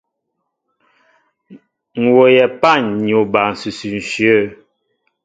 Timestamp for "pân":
2.61-2.83